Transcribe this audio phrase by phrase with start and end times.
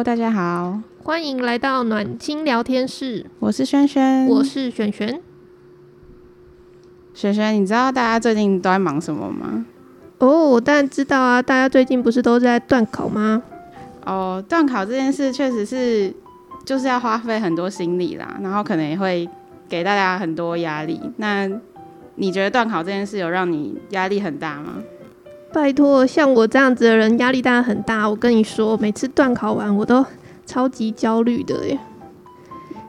[0.00, 3.26] Hello，大家好，欢迎来到暖心聊天室。
[3.38, 5.20] 我是轩轩，我是璇璇。
[7.12, 9.66] 璇璇，你知道大家最近都在忙什么吗？
[10.16, 13.42] 哦，我当然知道啊，大家最近不是都在断考吗？
[14.06, 16.10] 哦，断考这件事确实是
[16.64, 19.28] 就是要花费很多心力啦，然后可能也会
[19.68, 20.98] 给大家很多压力。
[21.18, 21.46] 那
[22.14, 24.76] 你觉得断考这件事有让你压力很大吗？
[25.52, 28.08] 拜托，像我这样子的人，压力当然很大。
[28.08, 30.04] 我跟你说，每次段考完，我都
[30.46, 31.78] 超级焦虑的耶。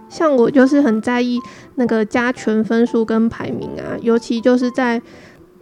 [0.08, 1.40] 像我就是很在意
[1.76, 5.02] 那个加权分数跟排名啊，尤其就是在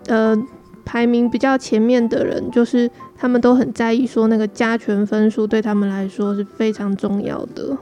[0.07, 0.35] 呃
[0.83, 7.77] 排名比较前面的人，就是他们都很在意说那个加权分数对他们来说是非常重要的。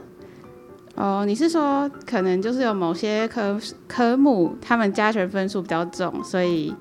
[0.94, 3.58] 哦，你是说可能就是有某些科
[3.88, 6.72] 科目，他们加权分数比较重，所以。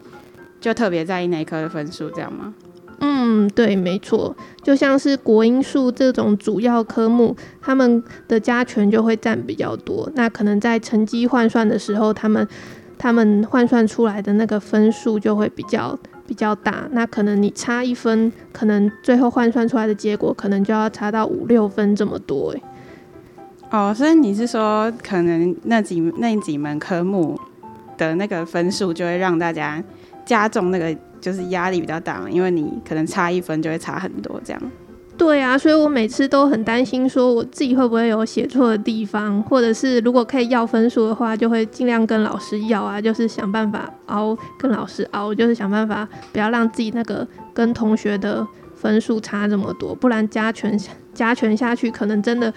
[0.68, 2.54] 就特别在意那一科的分数，这样吗？
[3.00, 4.36] 嗯，对，没错。
[4.62, 10.12] 就像是国英数这种主要科目，他们的加权就会占比较多。
[10.14, 12.46] 那可能在成绩换算的时候，他们
[12.98, 16.86] 他们换算出来的那个分数就会比较比较大。
[16.92, 22.54] 那可能你差一分，可能最后换算出来的结果可能就要差到五六分这么多。
[22.54, 22.62] 哎，
[23.72, 27.40] 哦，所以你是说，可能那几那几门科目
[27.98, 29.82] 的那个分数就会让大家。
[30.28, 34.62] 加重那个就是压力比较大嘛，因为你可能差一分就会差很多这样。
[35.18, 50.80] 对啊，所以我每次都很担心，说我自己会不会有写错的地方，或者是如果可以要分数的话，就会尽量跟老师要啊，就是想办法熬，跟老师熬，就是想办法不要让自己那个跟同学的分数差这么多，不然加权
[51.16, 52.54] 加权下去，可能真的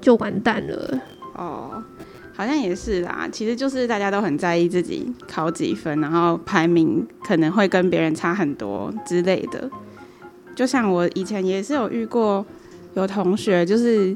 [0.00, 1.00] 就完蛋了。
[1.34, 1.75] 哦。
[2.36, 9.70] 好像也是啦，其实就是大家都很在意自己考几分，然后排名可能会跟别人差很多之类的。
[10.54, 12.44] 就像我以前也是有遇过，
[12.92, 14.14] 有同学就是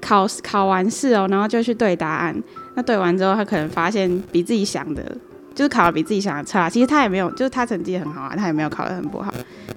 [0.00, 2.42] 考考完试哦，然后就去对答案，
[2.74, 5.14] 那对完之后，他可能发现比自己想的，
[5.54, 6.70] 就是考的比自己想的差。
[6.70, 9.30] 其实他也没有，就是他成绩很好啊，他也没有考得很不好，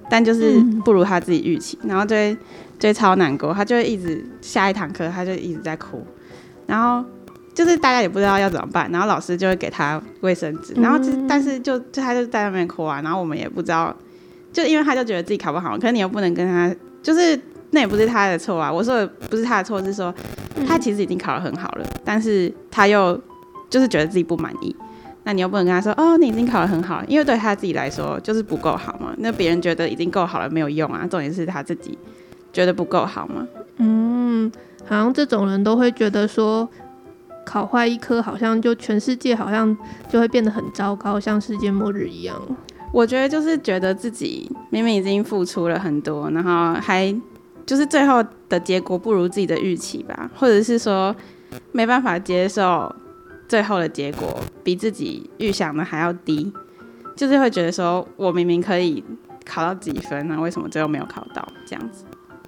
[0.08, 2.34] 但就是不如他自己预期，然后就会
[2.78, 6.02] 就会超难过，他就会一直下一堂课他就一直在哭，
[6.66, 7.06] 然后。
[7.54, 13.94] 就是大家也不知道要怎么办，然后老师就会给他卫生纸，然后就但是就就他就在那边哭啊，然后我们也不知道，
[14.52, 18.72] 就因为他就觉得自己考不好，可是你又不能跟他，就是那也不是他的错啊。
[18.72, 20.12] 我说的不是他的错，是说
[20.66, 23.16] 他其实已经考得很好了，但是他又
[23.70, 24.74] 就是觉得自己不满意，
[25.22, 29.14] 那你又不能跟他说哦，你已经考得很好，因为对他自己来说就是不够好嘛。
[29.18, 31.96] 那别人觉得已经够好了没有用啊，重点是他自己
[32.52, 33.46] 觉得不够好嘛。
[33.76, 34.50] 嗯，
[34.86, 36.68] 好像这种人都会觉得说。
[37.44, 39.76] 考坏一科，好像就全世界好像
[40.08, 42.40] 就会变得很糟糕，像世界末日一样。
[42.92, 47.14] 我觉得就是觉得自己明明已经付出了很多，然后还
[47.66, 51.14] 就是最后的结果不如自己的预期吧，或者是说
[51.72, 52.94] 没办法接受
[53.48, 56.52] 最后的结果比自己预想的还要低，
[57.16, 59.02] 就是会觉得说我明明可以
[59.44, 60.40] 考到几分呢？
[60.40, 61.46] 为什么最后没有考到？
[61.66, 62.04] 这样子。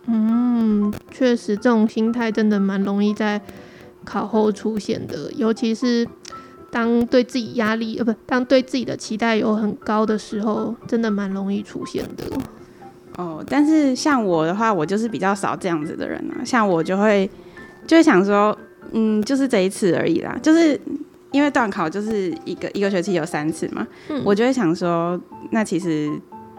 [0.06, 3.40] 嗯，确实这种心态真的蛮容易在。
[4.06, 6.08] 考后出现的，尤其是
[6.70, 12.24] 当对自己压力呃不，当对自己的期待有很高的时候，真的蛮容易出现的。
[13.16, 16.44] 哦，但是像我的话，我就是比较少这样子的人啊。
[16.44, 17.28] 像我就会
[17.86, 18.56] 就会想说，
[18.92, 20.38] 嗯，就是这一次而已啦。
[20.42, 20.78] 就是
[21.32, 26.10] 因为段考就是一个一个学期有三次嘛，嗯，我就会想说，那其实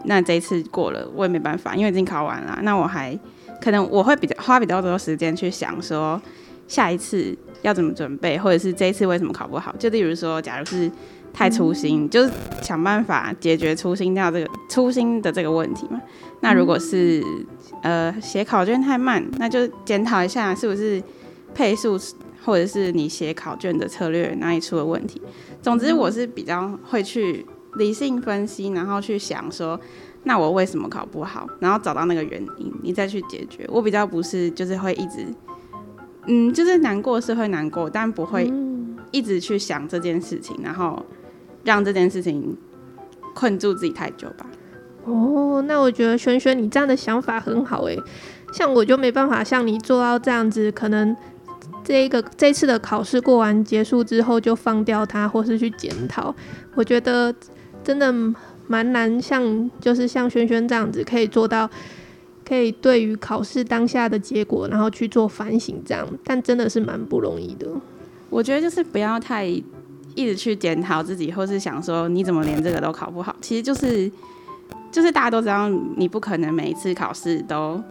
[0.05, 2.59] 那这一次过了，我也没办法，因为已经考完了。
[2.63, 3.17] 那我还
[3.61, 6.21] 可能我会比较花比较多时间去想说。
[6.67, 9.73] 下一次要怎么准备，或者是这一次为什么考不好？
[9.79, 10.91] 就例如说，假如是
[11.33, 16.01] 太粗心，嗯、就是想办法解决粗心掉这个粗心的这个问题嘛。
[16.41, 17.23] 那如果是
[17.83, 21.01] 呃写考卷太慢，那就检讨一下是不是
[21.55, 21.97] 配速，
[22.43, 25.21] 或者是你写考卷的策略哪里出了问题。
[25.61, 27.45] 总之，我是比较会去
[27.75, 29.79] 理性分析，然后去想说，
[30.23, 33.65] 那我为什么考不好，然后找到那个原因，你再去解决。
[33.69, 35.25] 我比较不是就是会一直。
[36.27, 38.51] 嗯，就是难过是会难过，但不会
[39.11, 41.05] 一直去想这件事情，然后
[41.63, 42.57] 让这件事情
[43.33, 44.45] 困住自己太久吧。
[45.05, 47.97] 哦，那我觉得轩轩你这样的想法很好诶，
[48.51, 51.15] 像我就没办法像你做到这样子，可能
[51.83, 56.35] 这一个这次的考试过完结束之后就放掉它，或是去检讨。
[56.75, 57.33] 我觉得
[57.83, 58.13] 真的
[58.67, 61.69] 蛮难，像就是像轩轩这样子可以做到。
[62.47, 67.67] 可以对于考试当下的结果，然后去做反省，这样，但真的是蛮不容易的。
[68.29, 69.63] 我觉得就是不要太一
[70.15, 73.35] 直去检讨自己，或是想说你怎么连这个都考不好。
[73.41, 74.09] 其实就是
[74.91, 75.67] 就是大家都知道，
[75.97, 77.81] 你不可能每一次考试都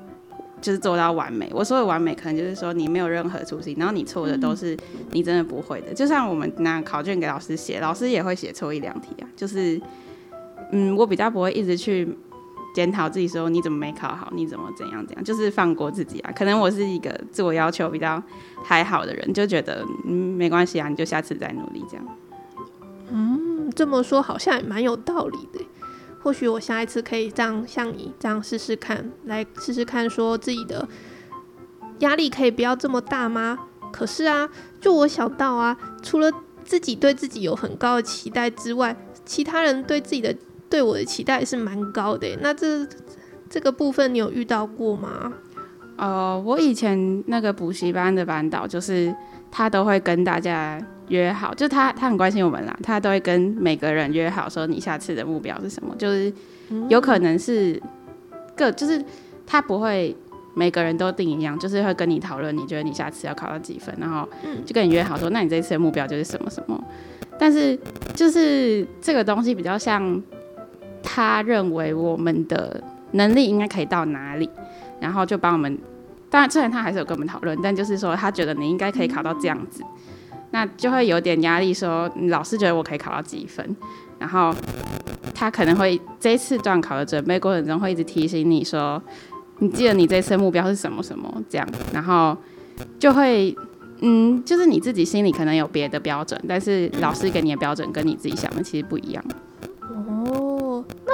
[0.61, 1.51] 就是做到完美。
[1.53, 4.77] 我说的完美，可能就是说你没有任何粗心，然后你错的都是
[5.13, 5.93] 你真的不会的。
[5.93, 9.29] 就像我们拿考卷给老师写，老师也会写错一两题啊。
[9.37, 9.81] 就是，
[10.73, 12.09] 嗯，我比较不会一直去
[12.77, 16.31] 检讨自己，说你怎么没考好，你怎么怎样怎样，就是放过自己啊。
[16.37, 18.23] 可能我是一个自我要求比较
[18.63, 22.07] 还好的人，就觉得嗯没关系啊，你就下次再努力这样。
[23.09, 25.65] 嗯，这么说好像也蛮有道理的。
[26.23, 30.87] 或许我下一次可以这样像你这样试试看，来试试看，说自己的
[32.01, 33.59] 压力可以不要这么大吗？
[33.91, 34.51] 可是啊，
[34.83, 36.31] 就我想到啊，除了
[36.63, 38.95] 自己对自己有很高的期待之外，
[39.25, 40.37] 其他人对自己的
[40.69, 42.29] 对我的期待是蛮高的。
[42.41, 42.87] 那这
[43.49, 45.33] 这个部分你有遇到过吗？
[45.97, 49.15] 呃，我以前那个补习班的班导就是。
[49.49, 50.79] 他都会跟大家
[51.09, 56.31] 约好，就他他很关心我们啦，他都会跟每个人约好说，你下次的目标是什么，就是
[56.91, 57.81] 有可能是
[58.55, 59.03] 各，就是
[59.47, 60.15] 他不会
[60.53, 64.29] 每个人都定一样，就是会跟你讨论，你觉得你下次要考到几分，然后
[64.67, 66.79] 就跟你约好说，那你这次的目标就是什么什么，
[67.39, 67.79] 但是
[68.15, 70.21] 就是这个东西比较像
[71.07, 72.83] 他认为我们的
[73.13, 74.51] 能力应该可以到哪里，
[75.01, 75.79] 然后就帮我们。
[76.29, 79.81] 当然，虽然他还是有跟我们讨论，但就是说他觉得你应该可以考到这样子，
[80.51, 81.73] 那就会有点压力。
[81.73, 83.65] 说老师觉得我可以考到几分，
[84.19, 84.53] 然后
[85.33, 89.01] 他可能会这一次段考的准备过程中会一直提醒你说，
[89.61, 92.37] 你记得你这次目标是什么什么这样，然后
[92.99, 93.57] 就会
[94.01, 99.25] 嗯，就是你自己心里可能有别的标准，但是老师给你的标准跟你自己想的其实不一样。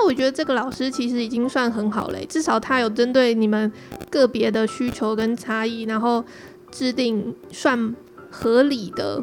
[0.04, 3.70] 我觉得这个老师其实已经算很好嘞，至少他有针对你们
[4.10, 6.24] 个别的需求跟差异，然后
[6.70, 7.94] 制定算
[8.30, 9.22] 合理的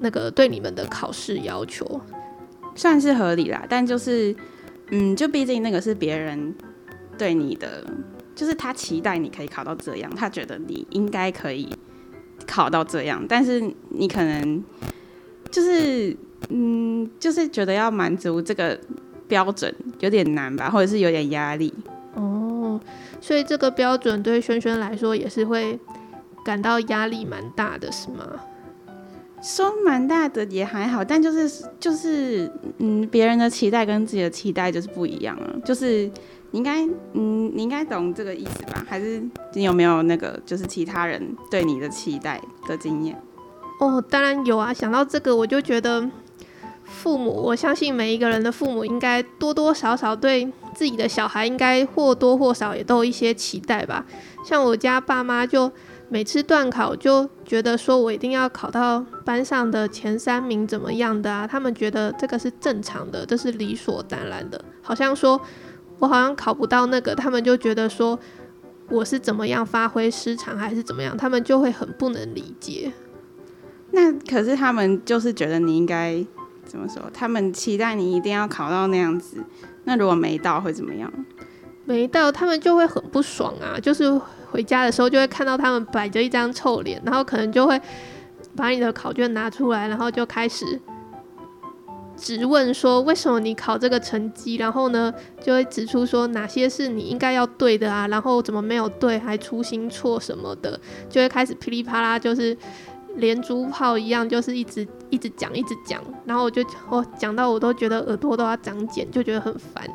[0.00, 2.00] 那个对你们的考试要求，
[2.74, 3.64] 算是合理啦。
[3.68, 4.34] 但就是，
[4.90, 6.54] 嗯，就毕竟那个是别人
[7.16, 7.84] 对你的，
[8.34, 11.68] 就是他期待你可以考到这样，他觉得你应该可以
[12.46, 13.60] 考到这样，但是
[13.90, 14.62] 你可能
[15.50, 16.16] 就是，
[16.48, 18.78] 嗯，就是觉得要满足这个。
[19.32, 21.72] 标准有点难吧，或者是有点压力
[22.16, 22.78] 哦，
[23.18, 25.80] 所以这个标准对轩轩来说也是会
[26.44, 28.26] 感到压力蛮大的，是吗？
[29.42, 35.48] 说蛮大的也还好，但就是就是嗯，别人的期待跟自己的期待就是不一样啊。
[35.64, 36.10] 就是
[36.50, 36.84] 你应该
[37.14, 38.84] 嗯，你应该懂这个意思吧？
[38.86, 39.22] 还是
[39.54, 42.38] 你有没有那个就是其他人对你的期待
[42.68, 43.18] 的经验？
[43.80, 44.74] 哦，当然有啊。
[44.74, 46.06] 想到这个，我就觉得。
[46.92, 50.44] 父母，我相信每一个人的父母应该多多少少对
[50.74, 54.04] 自己的小孩应该或多或少也都有一些期待吧。
[54.44, 55.72] 像我家爸妈就
[56.08, 61.46] 每次段考就觉得说我一定要考到班上的前三名怎么样的啊？
[61.46, 64.62] 他们觉得这个是正常的，这是理所当然的。
[64.82, 65.40] 好像说
[65.98, 68.18] 我好像考不到那个，他们就觉得说
[68.90, 72.92] 我是怎么样发挥失常还是怎么样，他们就会很不能理解。
[73.92, 76.24] 那可是他们就是觉得你应该。
[76.72, 77.02] 怎么说？
[77.12, 79.44] 他们期待你一定要考到那样子，
[79.84, 81.12] 那如果没到会怎么样？
[81.84, 83.78] 没到，他们就会很不爽啊！
[83.78, 84.10] 就是
[84.50, 87.78] 回家的时候就会看到他们摆着一张臭脸，然后可能就会
[88.56, 90.80] 把你的考卷拿出来，然后就开始
[92.16, 94.56] 质问说：为什么你考这个成绩？
[94.56, 100.80] 然后呢，就会指出说哪些是你应该要对的啊，然后怎么没有对，还粗心错什么的，
[101.10, 102.56] 就会开始噼里啪啦，就是。
[103.16, 109.88] 连珠炮一样，就是一直一直讲，一直讲，然后我就我讲到我都觉得耳朵都要长茧，就觉得很烦，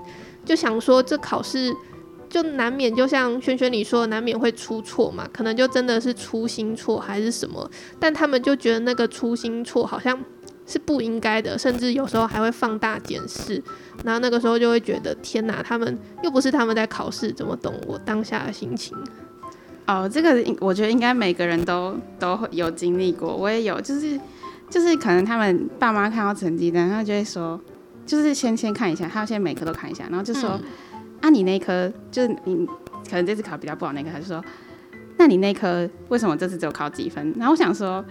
[0.46, 1.74] 就想说这考试
[2.30, 7.70] 就难免，就像萱萱你说，难免会出错嘛，可能就真的是粗心错还是什么，
[8.00, 10.18] 但他们就觉得那个粗心错好像
[10.66, 13.64] 是不应该的，甚至有时候还会放大检视，
[14.04, 18.96] 然后那个时候就会觉得天哪，他们又不是他们在考试，怎么懂我当下的心情？
[19.88, 24.20] 哦，这个我觉得应该每个人都都有经历过，我也有，就是
[24.70, 27.58] 就是可能他们爸妈看到成绩单，他就会说，
[28.06, 30.60] 就是先先看一下，他要先每科都看一下，然后就说，
[30.92, 32.66] 嗯、啊，你那科就是你
[33.10, 34.44] 可能这次考比较不好那科，他就说，
[35.16, 37.34] 那你那科为什么这次只有考几分？
[37.38, 38.04] 然后我想说，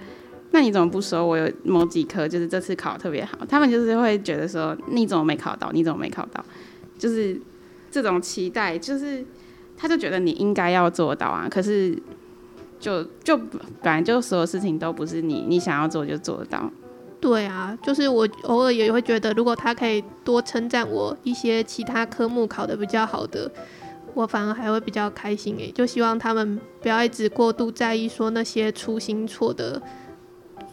[0.52, 3.36] 那你怎么不说我有某几科就是这次考特别好？
[3.46, 5.70] 他们就是会觉得说，你怎么没考到？
[5.72, 6.42] 你怎么没考到？
[6.98, 7.38] 就是
[7.90, 9.22] 这种期待，就是。
[9.76, 11.96] 他就觉得你应该要做到啊，可是
[12.78, 16.70] 就就本来就所有事情都不是你你想要做就做得到。
[17.18, 23.50] 对啊，就是我偶尔也会觉得，如果他可以多称赞我一些其他科目考得比较好的，
[24.14, 25.72] 我反而还会比较开心诶。
[25.74, 29.80] 就希望他们不要一直过度在意说那些粗心错的，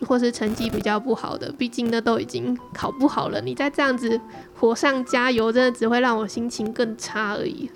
[0.05, 4.19] 或是成绩比较不好的，毕竟那都已经考不好了，你再这样子
[4.53, 7.71] 火上加油，真的只会让我心情更差而已。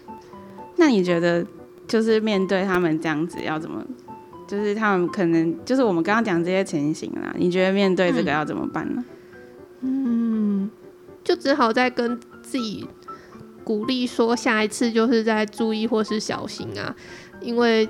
[0.78, 1.46] 那你觉得
[1.88, 3.84] 就是面对他们这样子要怎么，
[4.48, 9.04] 就是他们可能就是我们刚刚讲这些情形啦，你觉得面对这个要怎么办呢？
[9.82, 10.70] 嗯，
[11.24, 12.88] 就只好再跟自己
[13.64, 16.96] 鼓励说，下一次就是在注意或是小心啊，
[17.42, 17.90] 因为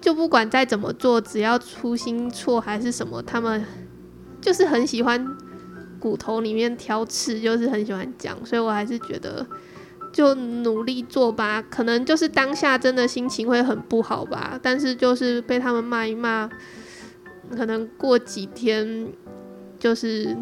[0.00, 3.64] 就不管再怎么做，只要粗心错还是什么，他们
[4.40, 5.24] 就是很喜欢
[6.00, 9.46] 骨头里面挑刺，就是很喜欢讲，所以我还是觉得。
[10.12, 16.50] 就努力做吧，可能就是当下真的心情会很不好吧，但是就是被他们骂一骂，
[17.56, 19.06] 可能过几天
[19.78, 20.36] 就是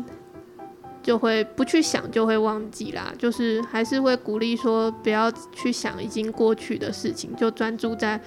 [1.02, 3.12] 就会不去想，就会忘记啦。
[3.18, 8.20] 就是还是会鼓励说不要去想已经过去的事情，就专注在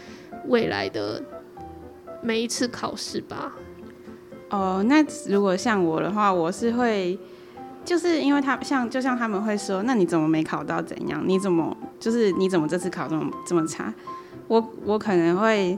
[0.47, 1.23] 未来的
[2.21, 3.53] 每一次考试吧。
[4.51, 7.17] 哦，那如果像我的话，我是会。
[7.83, 10.81] 就是因为他像，就像他们会说，那你怎么没考到？
[10.81, 11.21] 怎样？
[11.25, 13.91] 你怎么就是你怎么这次考这么这么差？
[14.47, 15.77] 我我可能会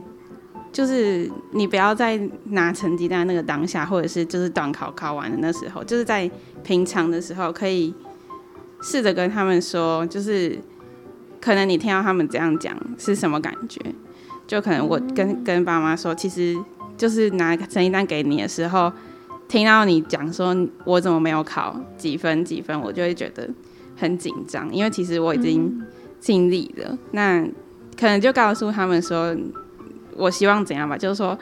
[0.70, 2.20] 就是你不要再
[2.50, 6.30] 拿成绩单那个当下，或者是就是短考考完的那时候，就是在
[6.62, 7.94] 平常的时候，可以
[8.82, 10.58] 试着跟他们说，就是
[11.40, 13.80] 可能你听到他们这样讲是什么感觉？
[14.46, 16.54] 就可能我跟跟爸妈说，其实
[16.98, 18.92] 就是拿成绩单给你的时候。
[19.46, 23.48] 听到你讲说我怎么没有考几分几分，我就会觉得
[23.96, 25.80] 很紧张，因为其实我已经
[26.18, 26.88] 尽力了。
[26.88, 27.46] 嗯、那
[27.96, 29.36] 可能就告诉他们说，
[30.16, 31.38] 我希望怎样吧，就是说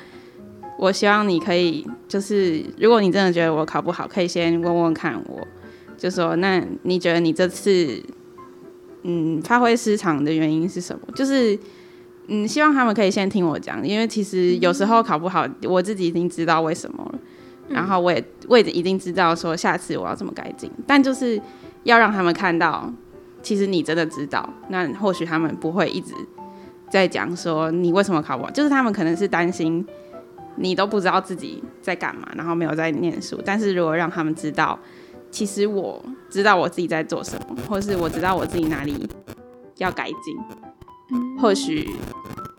[0.79, 5.47] 我希望你可以，就是如果你真的觉得我考不好，可以先问问看我，
[5.97, 8.03] 就说那你觉得你这次
[9.05, 11.03] 嗯发挥失常的原因是什么？
[11.15, 11.59] 就是
[12.27, 17.12] 嗯希望他们可以先听我讲，因为其实有时候考不好，我自己已经知道为什么了。
[17.69, 21.41] 然后我也我也已经知道说下次我要怎么改进，但就是
[21.85, 22.93] 要让他们看到，
[23.43, 26.15] 其实你真的知道，那或许他们不会一直
[26.91, 29.87] 在讲说你为什么考不好，就是他们可能是担心
[30.57, 33.41] 你都不知道自己在干嘛，然后没有在念书。
[33.45, 34.79] 但是如果让他们知道，
[35.31, 39.09] 其实我知道我自己在做什么，或是我知道我自己哪里
[39.79, 40.37] 要改进，
[41.41, 41.89] 或许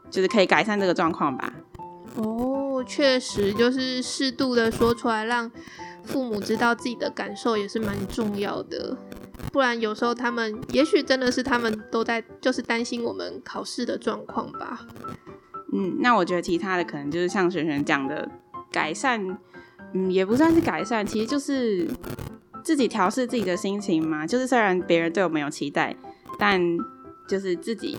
[0.10, 1.54] 就是可以改善这个状况吧。
[2.16, 2.53] 哦。
[2.84, 5.52] 确实，就是适度的说出来，让
[6.04, 8.98] 父母知道自己的感受也是蛮重要的。
[9.52, 14.88] 不然有时候他们也许真的是他们都在就是担心我们考试的状况吧。
[15.72, 18.30] 嗯，那我觉得其他的可能就是像璇璇讲的
[18.72, 19.38] 改善，
[19.94, 21.90] 嗯，也不算是改善，其实就是
[22.63, 24.25] 自己调试自己的心情嘛。
[24.25, 25.96] 就是虽然别人对我们有期待，
[26.38, 26.62] 但
[27.28, 27.98] 就是自己。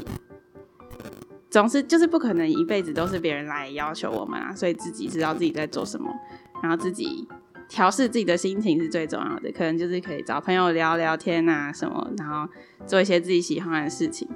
[1.55, 6.13] 总是就是不可能一辈子都是别人来要求我们啊，所以自己知道自己在做什么，
[6.61, 7.29] 然后自己
[7.69, 9.53] 调试自己的心情是最重要的。
[9.53, 12.53] 可能就是可以找朋友聊聊天啊什么，然后
[12.85, 14.29] 做一些自己喜欢的事情。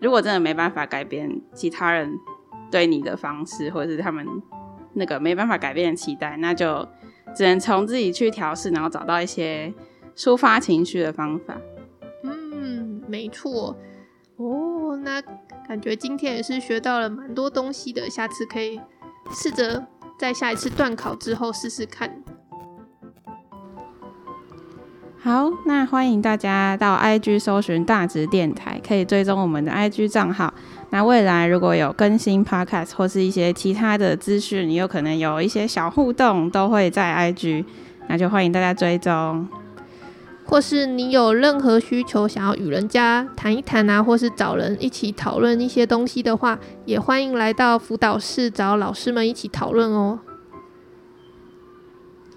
[0.00, 2.18] 如果真的没办法改变其他人
[2.72, 4.26] 对你的方式，或者是他们
[4.94, 6.88] 那个没办法改变的期待，那就
[7.36, 9.72] 只能从自己去调试，然后找到一些
[10.16, 11.56] 抒发情绪的方法。
[12.24, 13.76] 嗯，没错。
[14.38, 15.22] 哦，那。
[15.66, 18.80] 感觉今天也是学到了蛮多东西的，下次可以
[19.32, 19.84] 试着
[20.16, 22.22] 在下一次段考之后试试看。
[25.18, 30.54] 好，那欢迎大家到 IG 搜寻大直电台，可以追踪我们的 IG 账号。
[30.90, 37.64] 那未来如果有更新 Podcast 或是一些其他的资讯，你有可能有一些小互动，都会在 IG，
[38.06, 39.48] 那就欢迎大家追踪。
[40.46, 50.20] 或是你有任何需求想要与人家谈一谈啊，或是找人一起讨论一些东西的话，也欢迎来到辅导室找老师们一起讨论哦。